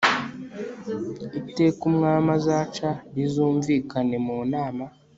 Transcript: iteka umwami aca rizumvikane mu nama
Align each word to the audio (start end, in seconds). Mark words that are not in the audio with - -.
iteka 1.49 1.81
umwami 1.89 2.31
aca 2.63 2.89
rizumvikane 3.15 4.17
mu 4.25 4.37
nama 4.53 4.85